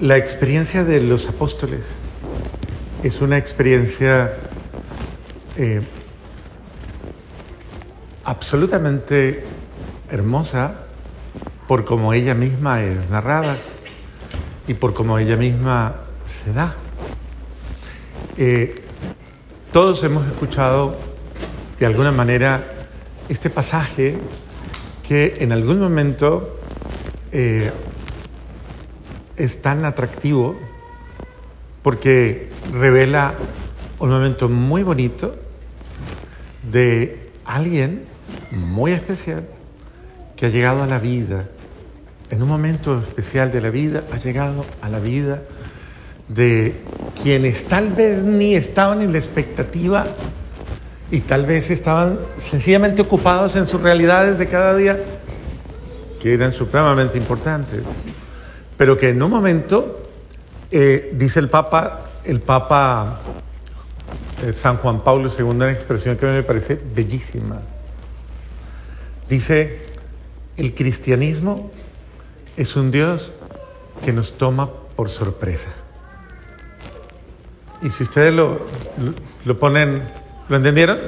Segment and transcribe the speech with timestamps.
[0.00, 1.84] la experiencia de los apóstoles
[3.02, 4.34] es una experiencia
[5.56, 5.80] eh,
[8.24, 9.44] absolutamente
[10.10, 10.86] hermosa
[11.66, 13.56] por como ella misma es narrada
[14.68, 16.74] y por como ella misma se da.
[18.36, 18.82] Eh,
[19.72, 20.96] todos hemos escuchado
[21.78, 22.88] de alguna manera
[23.28, 24.18] este pasaje
[25.06, 26.60] que en algún momento
[27.32, 27.72] eh,
[29.36, 30.56] es tan atractivo
[31.82, 33.34] porque revela
[33.98, 35.36] un momento muy bonito
[36.70, 38.04] de alguien
[38.50, 39.46] muy especial
[40.36, 41.48] que ha llegado a la vida,
[42.30, 45.42] en un momento especial de la vida, ha llegado a la vida
[46.28, 46.74] de
[47.22, 50.06] quienes tal vez ni estaban en la expectativa
[51.10, 54.98] y tal vez estaban sencillamente ocupados en sus realidades de cada día,
[56.20, 57.82] que eran supremamente importantes,
[58.76, 60.02] pero que en un momento,
[60.70, 63.20] eh, dice el Papa, el Papa
[64.44, 67.60] eh, San Juan Pablo II, una expresión que me parece bellísima,
[69.28, 69.86] dice,
[70.56, 71.70] el cristianismo
[72.56, 73.32] es un Dios
[74.04, 75.70] que nos toma por sorpresa.
[77.82, 78.60] Y si ustedes lo,
[79.44, 80.02] lo, ponen,
[80.48, 80.98] ¿lo entendieron?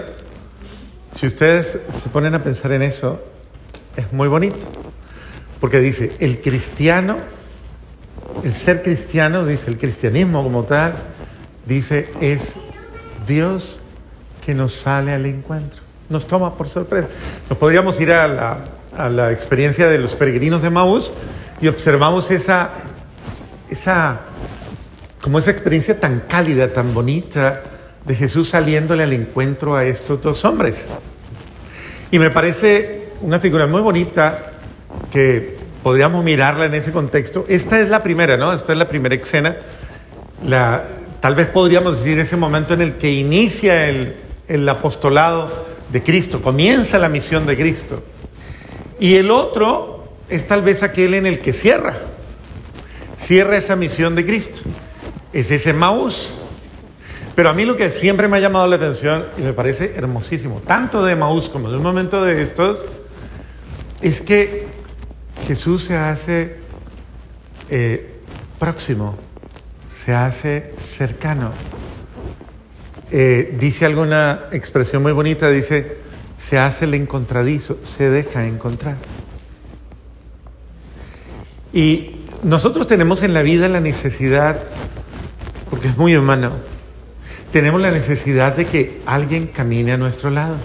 [1.15, 3.21] Si ustedes se ponen a pensar en eso,
[3.97, 4.67] es muy bonito.
[5.61, 7.19] Porque dice, el cristiano,
[8.45, 10.95] el ser cristiano, dice, el cristianismo como tal,
[11.67, 12.55] dice, es
[13.27, 13.79] Dios
[14.45, 17.09] que nos sale al encuentro, nos toma por sorpresa.
[17.49, 18.29] Nos podríamos ir a
[19.09, 21.11] la, experiencia de los peregrinos de Maús
[21.61, 22.71] y observamos esa,
[23.69, 24.21] esa
[25.23, 27.63] como esa experiencia tan cálida, tan bonita
[28.05, 30.87] de Jesús saliéndole al encuentro a estos dos hombres.
[32.11, 34.53] Y me parece una figura muy bonita
[35.11, 35.58] que
[35.89, 37.47] podríamos mirarla en ese contexto.
[37.49, 38.53] Esta es la primera, ¿no?
[38.53, 39.57] Esta es la primera escena.
[40.47, 40.85] La,
[41.19, 44.17] tal vez podríamos decir ese momento en el que inicia el,
[44.49, 48.03] el apostolado de Cristo, comienza la misión de Cristo.
[49.01, 51.95] Y el otro es tal vez aquel en el que cierra,
[53.17, 54.61] cierra esa misión de Cristo
[55.33, 56.35] es ese Maús.
[57.35, 60.61] Pero a mí lo que siempre me ha llamado la atención y me parece hermosísimo,
[60.67, 62.85] tanto de Maús como de un momento de estos,
[64.03, 64.68] es que
[65.49, 66.57] Jesús se hace
[67.71, 68.17] eh,
[68.59, 69.17] próximo,
[69.89, 71.53] se hace cercano.
[73.11, 75.97] Eh, dice alguna expresión muy bonita, dice,
[76.37, 78.97] se hace el encontradizo, se deja encontrar.
[81.73, 84.61] Y nosotros tenemos en la vida la necesidad
[85.71, 86.57] porque es muy humano.
[87.53, 90.57] Tenemos la necesidad de que alguien camine a nuestro lado,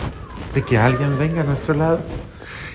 [0.54, 2.02] de que alguien venga a nuestro lado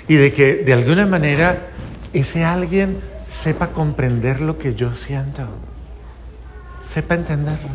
[0.09, 1.75] y de que de alguna manera
[2.13, 5.43] ese alguien sepa comprender lo que yo siento,
[6.83, 7.69] sepa entenderlo,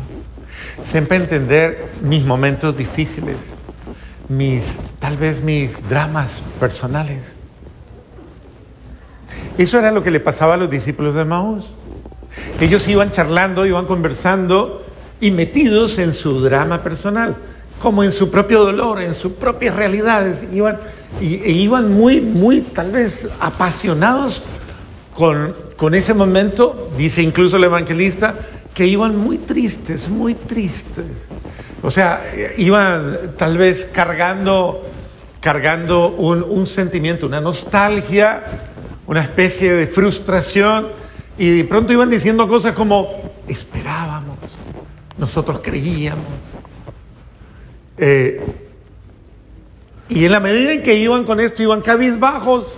[0.82, 3.36] sepa entender mis momentos difíciles,
[4.28, 7.20] mis tal vez mis dramas personales.
[9.56, 11.70] Eso era lo que le pasaba a los discípulos de Maús.
[12.60, 14.84] Ellos iban charlando, iban conversando
[15.20, 17.36] y metidos en su drama personal,
[17.84, 20.42] como en su propio dolor, en sus propias realidades.
[20.50, 20.78] Iban,
[21.20, 24.40] y, e iban muy, muy, tal vez, apasionados
[25.14, 28.36] con, con ese momento, dice incluso el evangelista,
[28.72, 31.28] que iban muy tristes, muy tristes.
[31.82, 32.22] O sea,
[32.56, 34.82] iban tal vez cargando,
[35.40, 38.44] cargando un, un sentimiento, una nostalgia,
[39.06, 40.88] una especie de frustración
[41.36, 43.10] y de pronto iban diciendo cosas como,
[43.46, 44.38] esperábamos,
[45.18, 46.53] nosotros creíamos.
[47.98, 48.40] Eh,
[50.08, 52.74] y en la medida en que iban con esto, iban cabizbajos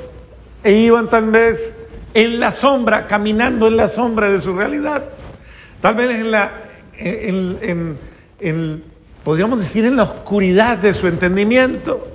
[0.62, 1.72] e iban tal vez
[2.14, 5.04] en la sombra, caminando en la sombra de su realidad.
[5.80, 6.52] Tal vez en la,
[6.98, 7.98] en,
[8.40, 8.84] en,
[9.24, 12.08] podríamos decir, en la oscuridad de su entendimiento.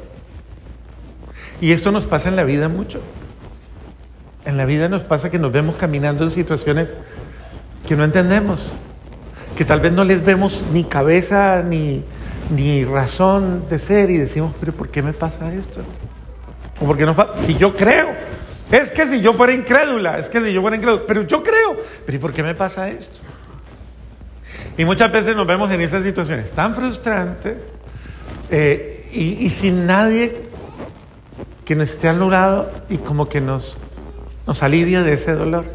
[1.60, 3.02] Y esto nos pasa en la vida mucho.
[4.46, 6.90] En la vida nos pasa que nos vemos caminando en situaciones
[7.88, 8.72] que no entendemos,
[9.56, 12.04] que tal vez no les vemos ni cabeza ni,
[12.52, 15.82] ni razón de ser y decimos, pero ¿por qué me pasa esto?
[16.80, 17.16] ¿O porque no
[17.46, 18.10] Si yo creo,
[18.72, 21.78] es que si yo fuera incrédula, es que si yo fuera incrédula, pero yo creo,
[22.06, 23.22] pero ¿y por qué me pasa esto?
[24.78, 27.58] Y muchas veces nos vemos en esas situaciones tan frustrantes
[28.50, 30.50] eh, y, y sin nadie
[31.66, 33.78] que nos esté al lado y como que nos
[34.48, 35.66] nos alivia de ese dolor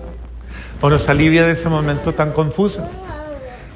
[0.80, 2.86] o nos alivia de ese momento tan confuso.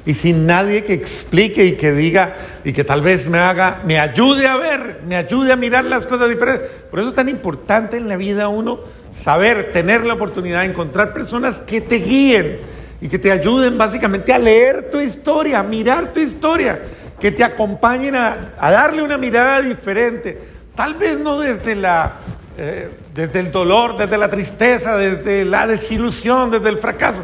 [0.05, 3.99] Y sin nadie que explique y que diga y que tal vez me haga, me
[3.99, 6.69] ayude a ver, me ayude a mirar las cosas diferentes.
[6.89, 8.79] Por eso es tan importante en la vida uno
[9.15, 12.59] saber, tener la oportunidad de encontrar personas que te guíen,
[13.01, 16.79] y que te ayuden básicamente a leer tu historia, a mirar tu historia,
[17.19, 20.39] que te acompañen a, darle una mirada diferente,
[20.75, 22.13] tal vez no desde la...
[22.57, 27.23] Eh, desde el dolor, desde la tristeza, desde la desilusión, desde el fracaso,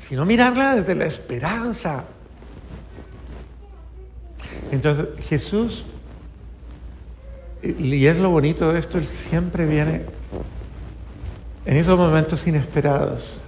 [0.00, 2.04] sino mirarla desde la esperanza.
[4.72, 5.84] Entonces Jesús,
[7.62, 10.02] y es lo bonito de esto, Él siempre viene
[11.66, 13.40] en esos momentos inesperados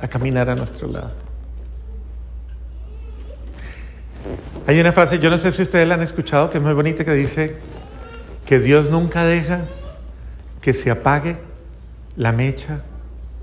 [0.00, 1.12] a caminar a nuestro lado.
[4.66, 7.04] Hay una frase, yo no sé si ustedes la han escuchado, que es muy bonita,
[7.04, 7.56] que dice
[8.46, 9.62] que Dios nunca deja
[10.60, 11.36] que se apague
[12.16, 12.82] la mecha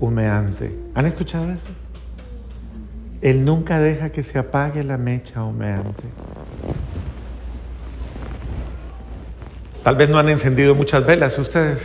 [0.00, 0.74] humeante.
[0.94, 1.66] ¿Han escuchado eso?
[3.20, 6.04] Él nunca deja que se apague la mecha humeante.
[9.82, 11.80] Tal vez no han encendido muchas velas ustedes,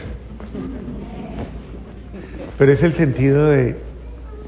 [2.57, 3.77] pero es el sentido de,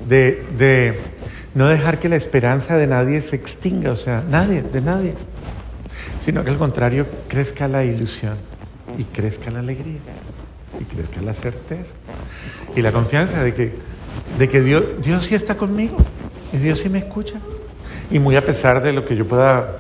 [0.08, 1.00] de,
[1.54, 5.14] no dejar que la esperanza de nadie se extinga, o sea, nadie, de nadie,
[6.20, 8.38] sino que al contrario crezca la ilusión
[8.98, 10.00] y crezca la alegría
[10.80, 11.92] y crezca la certeza
[12.76, 13.74] y la confianza de que,
[14.38, 15.98] de que Dios, Dios sí está conmigo
[16.54, 17.40] y Dios sí me escucha.
[18.12, 19.78] Y muy a pesar de lo que yo pueda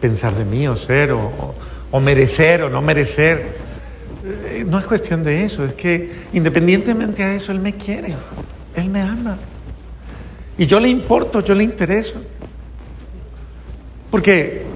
[0.00, 1.54] pensar de mí o ser o,
[1.90, 3.56] o merecer o no merecer,
[4.46, 8.14] eh, no es cuestión de eso, es que independientemente a eso Él me quiere,
[8.74, 9.38] Él me ama.
[10.56, 12.14] Y yo le importo, yo le intereso.
[14.10, 14.66] Porque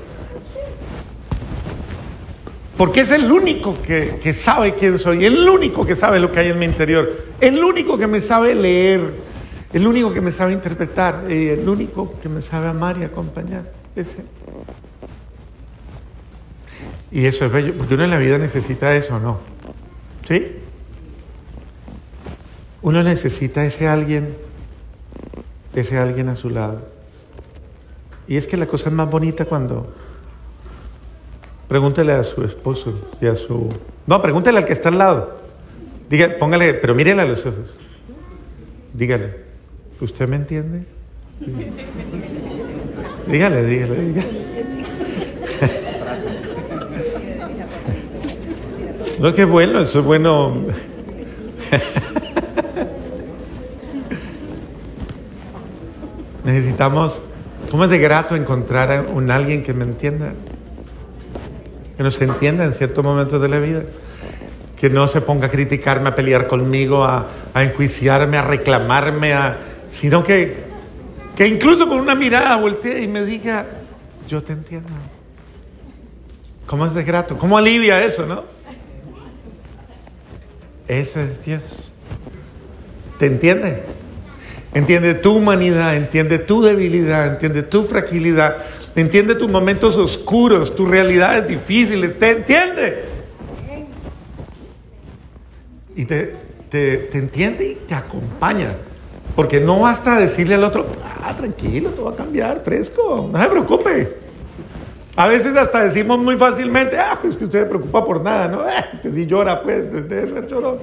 [2.77, 6.49] porque es el único que, sabe quién soy, el único que sabe lo que hay
[6.49, 9.12] en mi interior, el único que me sabe leer,
[9.73, 13.71] el único que me sabe interpretar, y el único que me sabe amar y acompañar.
[13.95, 14.25] Ese.
[17.11, 19.39] Y eso es bello, porque uno en la vida necesita eso, ¿no?
[20.27, 20.59] ¿Sí?
[22.83, 24.37] Uno necesita ese alguien,
[25.75, 26.89] ese alguien a su lado.
[28.27, 29.93] Y es que la cosa es más bonita cuando
[31.73, 33.67] Pregúntele a su esposo y a su...
[34.07, 35.39] No, pregúntele al que está al lado.
[36.11, 37.79] Dígale, póngale, pero mírele a los ojos.
[38.93, 39.42] Dígale,
[40.02, 40.84] ¿usted me entiende?
[43.26, 44.43] Dígale, dígale, dígale.
[49.19, 50.56] No, qué bueno, eso es bueno.
[56.44, 57.22] Necesitamos,
[57.70, 60.34] ¿cómo es de grato encontrar a un alguien que me entienda?
[61.96, 63.82] que no se entienda en ciertos momentos de la vida,
[64.76, 69.58] que no se ponga a criticarme, a pelear conmigo, a, enjuiciarme, a reclamarme, a,
[69.93, 70.56] sino que,
[71.37, 73.67] que incluso con una mirada voltee y me diga,
[74.27, 74.89] yo te entiendo.
[76.67, 77.39] ¿Cómo es de grato?
[77.39, 78.44] ¿Cómo alivia eso, no?
[80.89, 81.93] Eso es Dios.
[83.19, 83.83] ¿Te entiende?
[84.75, 88.56] Entiende tu humanidad, entiende tu debilidad, entiende tu fragilidad,
[88.97, 93.05] entiende tus momentos oscuros, tus realidades difíciles, te entiende.
[95.95, 96.35] Y te,
[96.71, 98.71] te, entiende y te acompaña.
[99.34, 100.87] Porque no basta decirle al otro,
[101.23, 104.17] ah, tranquilo, todo va a cambiar, fresco, no se preocupe.
[105.17, 108.69] A veces hasta decimos muy fácilmente, ah, pues que usted se preocupa por nada, ¿no?
[108.69, 110.79] Eh, que si llora, pues, ser chorón.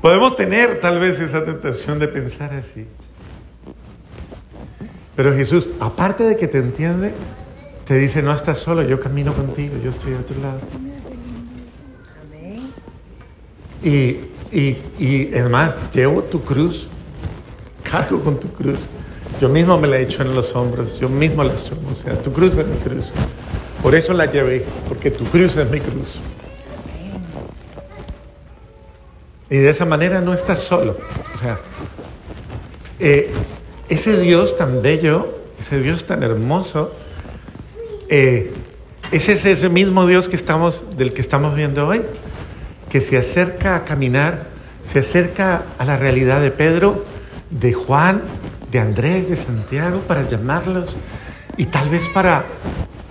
[0.00, 2.86] Podemos tener tal vez esa tentación de pensar así.
[5.16, 7.12] Pero Jesús, aparte de que te entiende,
[7.84, 10.60] te dice, no estás solo, yo camino contigo, yo estoy a tu lado.
[13.82, 14.18] Y,
[14.52, 16.88] y, y es más, llevo tu cruz,
[17.82, 18.78] cargo con tu cruz.
[19.40, 21.90] Yo mismo me la he hecho en los hombros, yo mismo la asumo.
[21.90, 23.12] O sea, tu cruz es mi cruz.
[23.82, 26.18] Por eso la llevé, porque tu cruz es mi cruz.
[29.50, 30.98] Y de esa manera no estás solo.
[31.34, 31.60] O sea,
[32.98, 33.30] eh,
[33.88, 36.92] ese Dios tan bello, ese Dios tan hermoso,
[38.08, 38.52] eh,
[39.12, 42.02] ese es ese mismo Dios que estamos, del que estamos viendo hoy,
[42.90, 44.46] que se acerca a caminar,
[44.90, 47.04] se acerca a la realidad de Pedro,
[47.50, 48.22] de Juan,
[48.70, 50.96] de Andrés, de Santiago, para llamarlos
[51.56, 52.44] y tal vez para,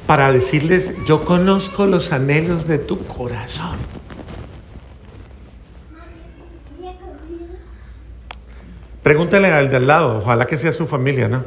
[0.05, 3.77] para decirles, yo conozco los anhelos de tu corazón.
[9.03, 11.43] Pregúntale al de al lado, ojalá que sea su familia, ¿no?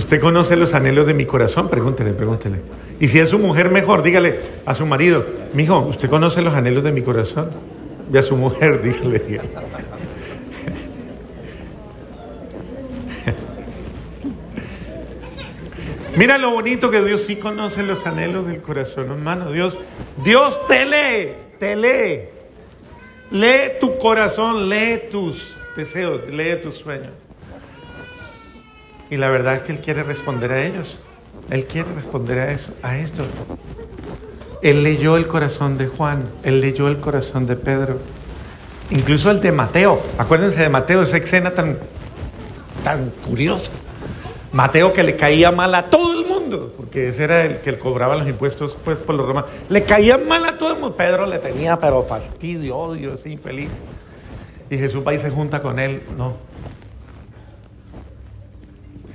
[0.00, 2.62] Usted conoce los anhelos de mi corazón, pregúntele, pregúntele.
[3.00, 6.82] Y si es su mujer, mejor, dígale a su marido, mijo, ¿usted conoce los anhelos
[6.84, 7.50] de mi corazón?
[8.10, 9.50] Y a su mujer, dígale, dígale.
[16.16, 19.52] Mira lo bonito que Dios sí conoce los anhelos del corazón, hermano.
[19.52, 19.76] Dios,
[20.24, 22.20] Dios te lee, te lee.
[23.32, 27.12] Lee tu corazón, lee tus deseos, lee tus sueños.
[29.10, 30.98] Y la verdad es que Él quiere responder a ellos.
[31.50, 33.24] Él quiere responder a eso, a esto.
[34.62, 37.98] Él leyó el corazón de Juan, él leyó el corazón de Pedro,
[38.90, 40.00] incluso el de Mateo.
[40.18, 41.78] Acuérdense de Mateo, esa escena tan,
[42.84, 43.72] tan curiosa.
[44.52, 48.16] Mateo que le caía mal a todo el mundo, porque ese era el que cobraba
[48.16, 49.50] los impuestos pues, por los romanos.
[49.68, 50.96] Le caía mal a todo el mundo.
[50.96, 53.70] Pedro le tenía pero fastidio, odio, así, infeliz.
[54.68, 56.02] Y Jesús va y se junta con él.
[56.18, 56.49] No.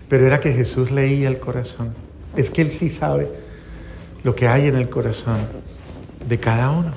[0.10, 1.94] Pero era que Jesús leía el corazón.
[2.36, 3.30] Es que Él sí sabe
[4.24, 5.38] lo que hay en el corazón
[6.28, 6.94] de cada uno.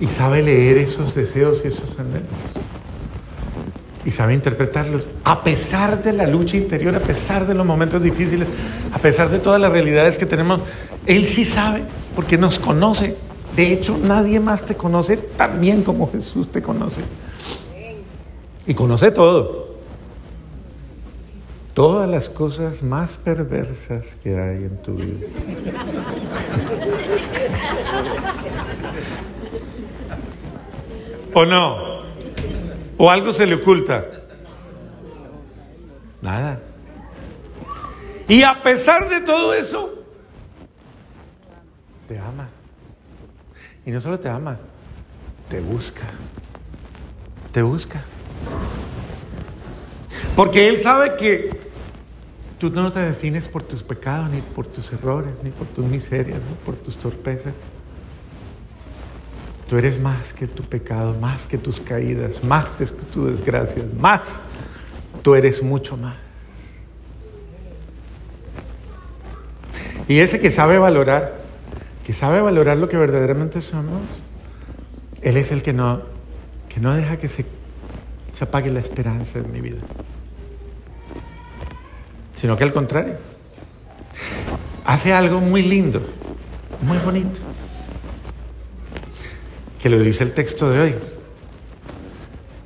[0.00, 2.28] Y sabe leer esos deseos y esos anhelos
[4.04, 8.48] y sabe interpretarlos, a pesar de la lucha interior, a pesar de los momentos difíciles,
[8.92, 10.60] a pesar de todas las realidades que tenemos,
[11.06, 11.82] Él sí sabe,
[12.14, 13.16] porque nos conoce.
[13.54, 17.00] De hecho, nadie más te conoce tan bien como Jesús te conoce.
[18.66, 19.69] Y conoce todo.
[21.80, 25.26] Todas las cosas más perversas que hay en tu vida.
[31.32, 32.00] ¿O no?
[32.98, 34.04] ¿O algo se le oculta?
[36.20, 36.60] Nada.
[38.28, 40.04] Y a pesar de todo eso,
[42.08, 42.50] te ama.
[43.86, 44.58] Y no solo te ama,
[45.48, 46.04] te busca.
[47.54, 48.04] Te busca.
[50.36, 51.59] Porque Él sabe que
[52.60, 56.38] tú no te defines por tus pecados, ni por tus errores, ni por tus miserias,
[56.38, 57.54] ni por tus torpezas.
[59.68, 64.36] Tú eres más que tu pecado, más que tus caídas, más que tus desgracias, más.
[65.22, 66.16] Tú eres mucho más.
[70.06, 71.40] Y ese que sabe valorar,
[72.04, 74.02] que sabe valorar lo que verdaderamente somos,
[75.22, 76.02] Él es el que no,
[76.68, 77.46] que no deja que se,
[78.36, 79.80] se apague la esperanza en mi vida.
[82.40, 83.16] Sino que al contrario,
[84.84, 86.00] hace algo muy lindo,
[86.82, 87.40] muy bonito
[89.80, 90.94] que lo dice el texto de hoy.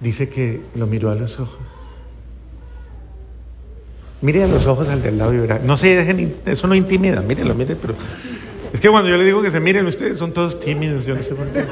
[0.01, 1.59] Dice que lo miró a los ojos.
[4.21, 5.61] Mire a los ojos al del lado y verá.
[5.63, 7.95] No se dejen, eso no intimida, mírenlo, mire, pero
[8.73, 11.23] es que cuando yo le digo que se miren ustedes son todos tímidos, yo no
[11.23, 11.65] sé por qué.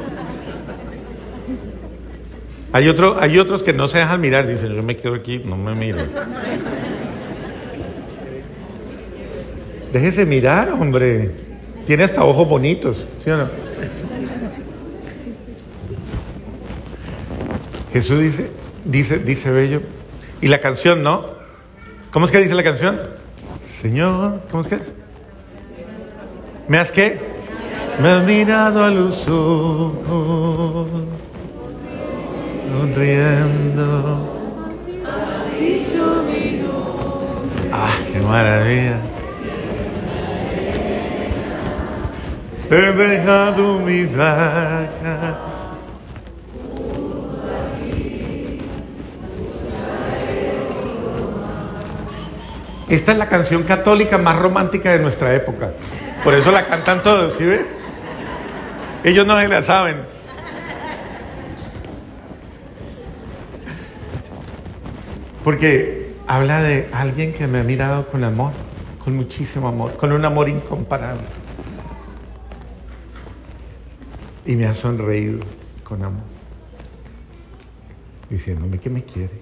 [2.73, 2.89] Hay,
[3.21, 5.99] hay otros que no se dejan mirar, dicen, yo me quedo aquí, no me miro.
[9.93, 11.31] Déjese mirar, hombre.
[11.87, 13.49] Tiene hasta ojos bonitos, ¿sí o no?
[17.93, 18.51] Jesús dice,
[18.85, 19.83] dice, dice Bello.
[20.41, 21.27] Y la canción, ¿no?
[22.11, 22.99] ¿Cómo es que dice la canción?
[23.81, 24.93] Señor, ¿cómo es que es?
[26.69, 27.21] ¿Me has qué?
[28.01, 30.89] Me has mirado a los ojos,
[32.71, 34.39] sonriendo.
[37.71, 39.12] ¡Ah, qué maravilla!
[42.73, 45.39] He dejado mi barca
[52.89, 55.73] Esta es la canción católica más romántica de nuestra época.
[56.25, 57.61] Por eso la cantan todos, ¿sí ves?
[59.05, 59.97] Ellos no se la saben.
[65.45, 68.53] Porque habla de alguien que me ha mirado con amor,
[69.05, 71.42] con muchísimo amor, con un amor incomparable.
[74.45, 75.41] Y me ha sonreído
[75.85, 76.23] con amor,
[78.29, 79.35] diciéndome que me quiere,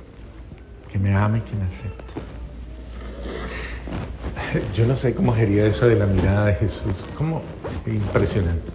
[0.91, 2.21] que me ama y que me acepta.
[4.75, 6.93] Yo no sé cómo sería eso de la mirada de Jesús.
[7.17, 7.43] Como
[7.87, 8.71] impresionante.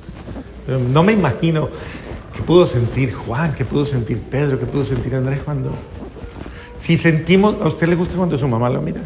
[0.91, 1.69] No me imagino
[2.33, 5.71] qué pudo sentir Juan, qué pudo sentir Pedro, qué pudo sentir Andrés cuando...
[6.77, 9.01] Si sentimos, ¿a usted le gusta cuando su mamá lo mira?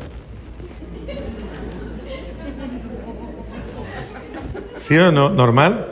[4.78, 5.30] ¿Sí o no?
[5.30, 5.89] ¿Normal?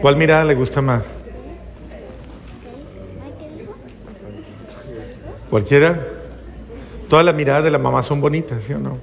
[0.00, 1.02] ¿Cuál mirada le gusta más?
[5.50, 6.00] ¿Cualquiera?
[7.08, 8.98] Todas las miradas de la mamá son bonitas, ¿sí o no?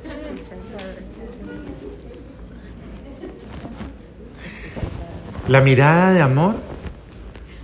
[5.47, 6.55] La mirada de amor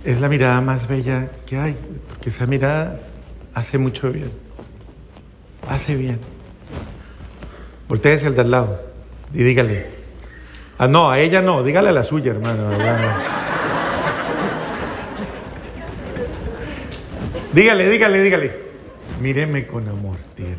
[0.04, 1.76] es la mirada más bella que hay,
[2.08, 3.00] porque esa mirada
[3.54, 4.30] hace mucho bien.
[5.68, 6.20] Hace bien.
[7.88, 8.80] Voltéese al de al lado
[9.34, 9.95] y dígale.
[10.78, 12.70] Ah, no, a ella no, dígale a la suya, hermano.
[17.52, 18.66] dígale, dígale, dígale.
[19.20, 20.56] Míreme con amor, dígale.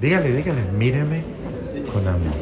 [0.00, 1.24] Dígale, dígale, míreme
[1.92, 2.34] con amor.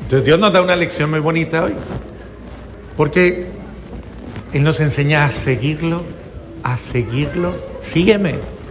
[0.00, 1.74] Entonces Dios nos da una lección muy bonita hoy,
[2.96, 3.46] porque
[4.54, 6.02] Él nos enseña a seguirlo,
[6.62, 7.54] a seguirlo.
[7.82, 8.61] Sígueme.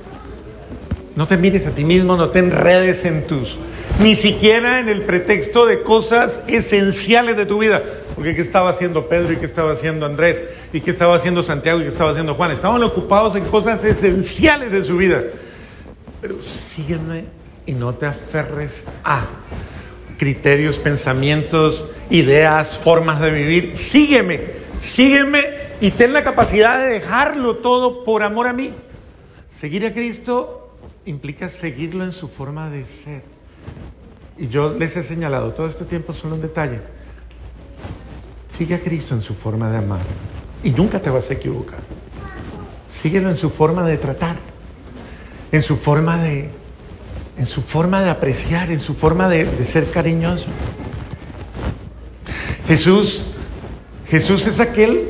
[1.16, 3.58] No te mires a ti mismo, no te enredes en tus,
[4.00, 7.84] ni siquiera en el pretexto de cosas esenciales de tu vida.
[8.16, 10.42] Porque ¿qué estaba haciendo Pedro y qué estaba haciendo Andrés?
[10.72, 12.52] ¿Y qué estaba haciendo Santiago y qué estaba haciendo Juan?
[12.52, 15.24] Estaban ocupados en cosas esenciales de su vida.
[16.22, 17.26] Pero sígueme
[17.66, 19.26] y no te aferres a
[20.18, 23.76] criterios, pensamientos, ideas, formas de vivir.
[23.76, 24.42] Sígueme,
[24.80, 25.44] sígueme
[25.82, 28.74] y ten la capacidad de dejarlo todo por amor a mí.
[29.50, 30.61] Seguir a Cristo
[31.06, 33.24] implica seguirlo en su forma de ser.
[34.38, 36.82] Y yo les he señalado, todo este tiempo solo un detalle.
[38.58, 40.02] Sigue a Cristo en su forma de amar
[40.64, 41.80] y nunca te vas a equivocar.
[42.92, 44.38] Síguelo en su forma de tratar,
[45.52, 46.50] en su forma de,
[47.38, 50.48] en su forma de apreciar, en su forma de, de ser cariñoso.
[52.68, 53.24] Jesús,
[54.08, 55.10] Jesús es aquel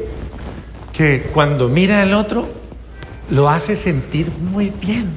[0.94, 2.48] que cuando mira al otro
[3.30, 5.12] lo hace sentir muy bien.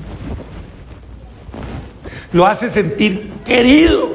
[2.35, 4.11] Lo hace sentir querido,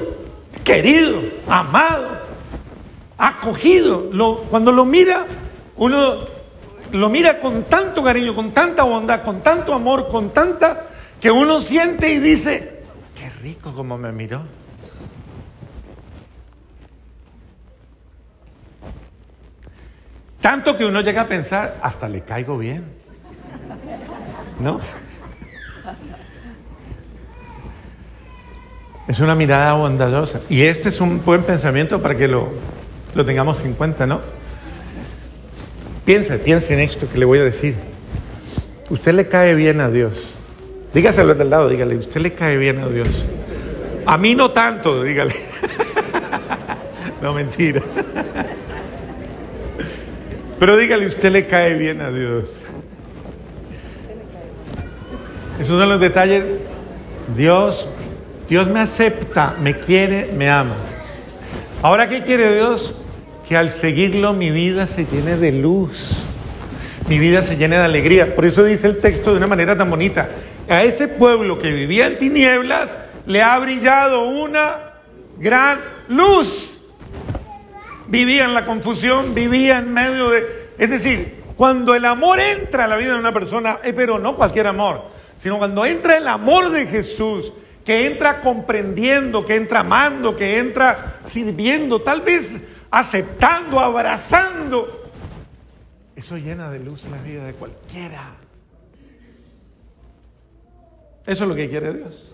[0.66, 2.20] querido, amado,
[3.18, 4.10] acogido.
[4.50, 5.26] Cuando lo mira,
[5.78, 6.26] uno
[6.92, 10.88] lo mira con tanto cariño, con tanta bondad, con tanto amor, con tanta
[11.22, 12.82] que uno siente y dice,
[13.16, 14.42] qué rico como me miró.
[20.42, 22.84] Tanto que uno llega a pensar, hasta le caigo bien.
[24.60, 24.82] ¿No?
[29.10, 30.40] Es una mirada bondadosa.
[30.50, 32.50] Y este es un buen pensamiento para que lo,
[33.16, 34.22] lo tengamos en cuenta, ¿no?
[36.06, 37.74] Piense, piense en esto que le voy a decir.
[38.92, 40.14] Usted le cae bien a Dios.
[40.94, 43.26] Dígaselo del lado, dígale, usted le cae bien a Dios.
[44.06, 45.34] A mí no tanto, dígale.
[47.24, 47.82] no, mentira.
[50.60, 52.44] Pero dígale, usted le cae bien a Dios.
[55.60, 56.44] Esos son los detalles.
[57.36, 57.88] Dios,
[58.50, 60.76] Dios me acepta, me quiere, me ama.
[61.84, 62.96] Ahora, ¿qué quiere Dios?
[63.48, 66.14] Que al seguirlo mi vida se llene de luz,
[67.08, 68.36] mi vida se llene de alegría.
[68.36, 70.30] Por eso dice el texto de una manera tan bonita.
[70.68, 72.96] A ese pueblo que vivía en tinieblas
[73.28, 74.94] le ha brillado una
[75.38, 76.80] gran luz.
[78.08, 80.70] Vivía en la confusión, vivía en medio de...
[80.80, 84.36] Es decir, cuando el amor entra a la vida de una persona, eh, pero no
[84.36, 85.04] cualquier amor,
[85.38, 87.54] sino cuando entra el amor de Jesús,
[87.90, 92.60] que entra comprendiendo, que entra amando, que entra sirviendo, tal vez
[92.92, 95.12] aceptando, abrazando,
[96.16, 98.36] eso llena de luz la vida de cualquiera.
[101.26, 102.32] Eso es lo que quiere Dios.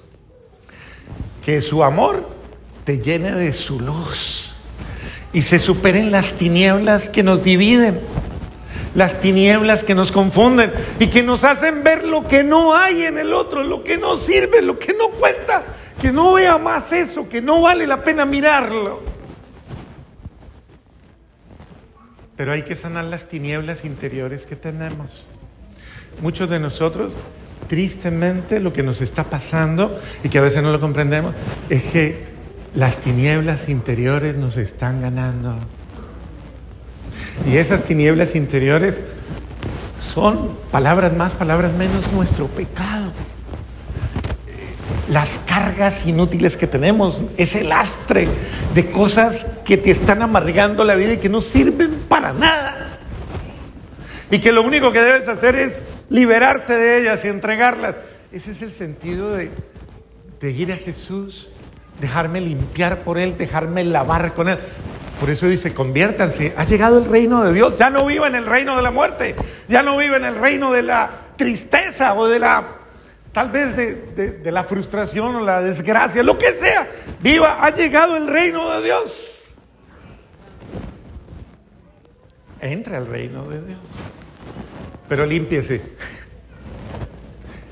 [1.46, 2.28] Que su amor
[2.84, 4.58] te llene de su luz
[5.32, 8.02] y se superen las tinieblas que nos dividen,
[8.95, 13.17] las tinieblas que nos confunden y que nos hacen ver lo que no hay en
[13.17, 15.63] el otro, lo que no sirve, lo que no cuenta,
[16.01, 19.03] que no vea más eso, que no vale la pena mirarlo.
[22.38, 25.25] Pero hay que sanar las tinieblas interiores que tenemos.
[26.21, 27.13] Muchos de nosotros,
[27.67, 31.34] tristemente, lo que nos está pasando y que a veces no lo comprendemos,
[31.69, 32.25] es que
[32.73, 35.55] las tinieblas interiores nos están ganando.
[37.45, 38.98] Y esas tinieblas interiores
[40.00, 43.12] son palabras más, palabras menos nuestro pecado.
[45.10, 48.28] Las cargas inútiles que tenemos, ese lastre
[48.74, 53.00] de cosas que te están amargando la vida y que no sirven para nada.
[54.32, 57.95] Y que lo único que debes hacer es liberarte de ellas y entregarlas.
[58.32, 59.52] Ese es el sentido de,
[60.41, 61.50] de ir a Jesús,
[62.02, 64.58] dejarme limpiar por Él, dejarme lavar con Él.
[65.19, 68.45] Por eso dice, conviértanse, ha llegado el reino de Dios, ya no viva en el
[68.45, 69.36] reino de la muerte,
[69.67, 72.65] ya no viva en el reino de la tristeza o de la,
[73.32, 76.89] tal vez de, de, de la frustración o la desgracia, lo que sea,
[77.21, 79.54] viva, ha llegado el reino de Dios.
[82.60, 83.80] Entra al reino de Dios,
[85.08, 85.82] pero límpiese,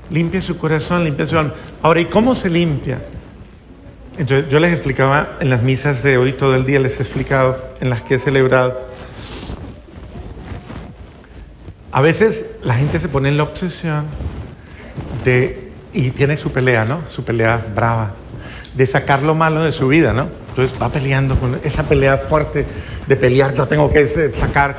[0.08, 1.52] limpie su corazón, limpie su alma.
[1.82, 3.02] Ahora, ¿y cómo se limpia?
[4.16, 7.90] Yo les explicaba en las misas de hoy, todo el día les he explicado, en
[7.90, 8.88] las que he celebrado.
[11.90, 14.06] A veces la gente se pone en la obsesión
[15.24, 17.00] de, y tiene su pelea, ¿no?
[17.08, 18.14] Su pelea brava,
[18.74, 20.28] de sacar lo malo de su vida, ¿no?
[20.50, 22.64] Entonces va peleando con esa pelea fuerte
[23.08, 24.06] de pelear, yo tengo que
[24.38, 24.76] sacar,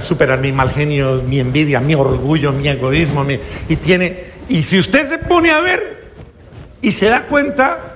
[0.00, 3.26] superar mi mal genio, mi envidia, mi orgullo, mi egoísmo,
[3.68, 6.10] y tiene, y si usted se pone a ver
[6.80, 7.91] y se da cuenta,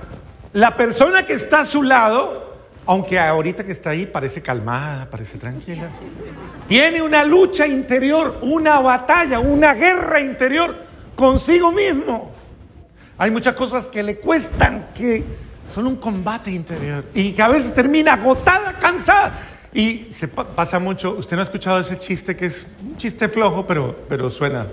[0.57, 2.45] la persona que está a su lado
[2.87, 5.89] Aunque ahorita que está ahí parece calmada, parece tranquila.
[6.69, 10.73] Tiene una lucha interior, una batalla, una guerra interior
[11.13, 12.31] consigo mismo.
[13.17, 15.23] Hay muchas cosas que le cuestan, que
[15.67, 19.33] son un combate interior y que a veces termina agotada, cansada.
[19.73, 23.67] Y se pasa mucho, usted no ha escuchado ese chiste que es un chiste flojo,
[23.67, 24.65] pero, pero suena,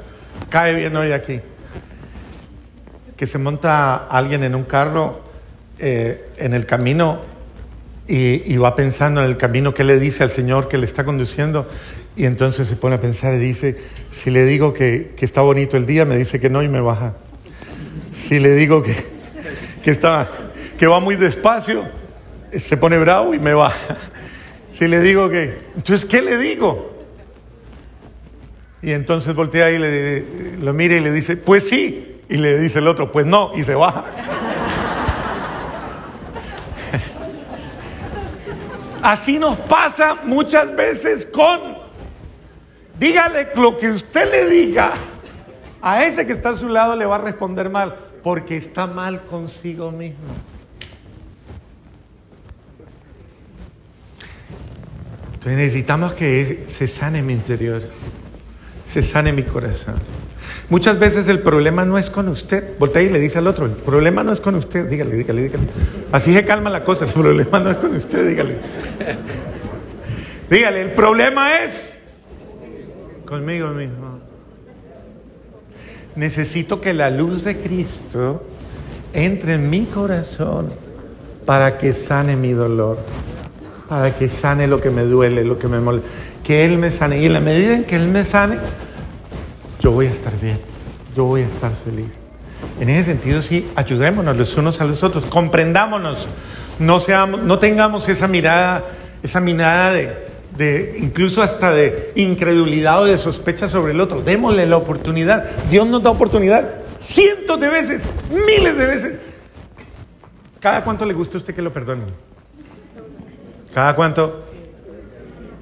[0.49, 1.41] cae bien hoy aquí.
[3.17, 5.24] Que se monta alguien en un carro
[5.79, 7.21] eh, en el camino
[8.07, 11.67] y, va pensando en el camino que le dice al Señor que le está conduciendo
[12.17, 13.77] y entonces se pone a pensar y dice,
[14.11, 16.81] si le digo que, que está bonito el día, me dice que no y me
[16.81, 17.15] baja.
[18.29, 18.95] Si le digo que,
[19.83, 20.29] que, está,
[20.79, 21.85] que va muy despacio,
[22.57, 23.97] se pone bravo y me baja.
[24.73, 26.95] Si le digo que, entonces, ¿qué le digo?
[28.83, 32.21] Y entonces voltea y le, lo mira y le dice, pues sí.
[32.29, 34.05] Y le dice el otro, pues no, y se baja.
[39.05, 41.61] Así nos pasa muchas veces con,
[42.99, 44.95] dígale lo que usted le diga,
[45.83, 49.27] a ese que está a su lado le va a responder mal, porque está mal
[49.27, 50.25] consigo mismo.
[55.35, 57.83] Entonces necesitamos que se sane mi interior,
[58.87, 59.97] se sane mi corazón.
[60.71, 62.79] Muchas veces el problema no es con usted.
[62.79, 65.65] Voltea y le dice al otro, el problema no es con usted, dígale, dígale, dígale.
[66.15, 68.59] Así se calma la cosa, el problema no es con usted, dígale.
[70.49, 71.93] Dígale, el problema es
[73.27, 74.21] conmigo mismo.
[76.15, 78.45] Necesito que la luz de Cristo
[79.13, 80.69] entre en mi corazón
[81.45, 82.99] para que sane mi dolor,
[83.89, 86.09] para que sane lo que me duele, lo que me molesta.
[86.45, 87.21] Que Él me sane.
[87.21, 88.59] Y en la medida en que Él me sane,
[89.81, 90.61] yo voy a estar bien,
[91.17, 92.24] yo voy a estar feliz.
[92.81, 96.29] En ese sentido, sí, ayudémonos los unos a los otros, comprendámonos,
[96.79, 98.85] no, seamos, no tengamos esa mirada,
[99.23, 100.13] esa mirada de,
[100.57, 104.21] de, incluso hasta de incredulidad o de sospecha sobre el otro.
[104.21, 105.45] Démosle la oportunidad.
[105.71, 106.65] Dios nos da oportunidad
[107.01, 109.19] cientos de veces, miles de veces.
[110.61, 112.07] ¿Cada cuánto le gusta a usted que lo perdonen?
[113.73, 114.45] ¿Cada cuánto?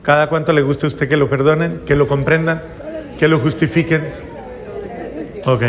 [0.02, 2.62] ¿Cada cuánto le gusta a usted que lo perdonen, que lo comprendan?
[3.22, 4.02] que lo justifiquen.
[5.44, 5.62] Ok.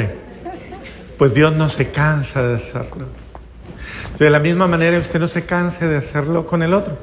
[1.23, 3.05] Pues Dios no se cansa de hacerlo.
[4.19, 6.97] De la misma manera usted no se canse de hacerlo con el otro.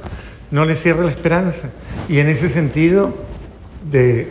[0.51, 1.71] No le cierre la esperanza.
[2.07, 3.15] Y en ese sentido,
[3.91, 4.31] de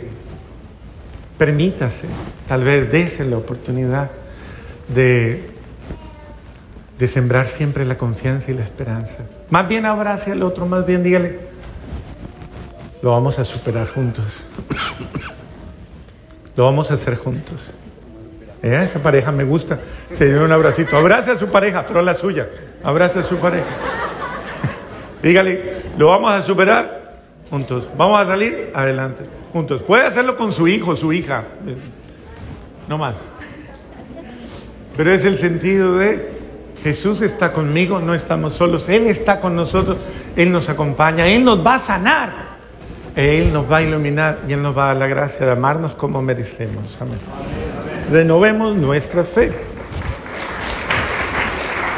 [1.36, 2.06] permítase,
[2.46, 4.12] tal vez dése la oportunidad
[4.86, 5.50] de,
[6.96, 9.24] de sembrar siempre la confianza y la esperanza.
[9.48, 11.40] Más bien abrace al otro, más bien dígale,
[13.02, 14.44] lo vamos a superar juntos.
[16.54, 17.72] Lo vamos a hacer juntos.
[18.62, 18.82] ¿Eh?
[18.84, 19.78] Esa pareja me gusta.
[20.12, 20.96] Se dio un abracito.
[20.96, 22.48] Abrace a su pareja, pero la suya.
[22.84, 23.66] Abrace a su pareja.
[25.22, 27.88] Dígale, lo vamos a superar juntos.
[27.96, 29.82] Vamos a salir adelante juntos.
[29.82, 31.44] Puede hacerlo con su hijo, su hija.
[32.88, 33.16] No más.
[34.96, 36.40] Pero es el sentido de
[36.82, 38.88] Jesús está conmigo, no estamos solos.
[38.88, 39.98] Él está con nosotros.
[40.36, 41.26] Él nos acompaña.
[41.26, 42.50] Él nos va a sanar.
[43.16, 45.94] Él nos va a iluminar y Él nos va a dar la gracia de amarnos
[45.94, 46.96] como merecemos.
[47.00, 47.18] Amén.
[48.10, 49.69] Renovemos nuestra fe.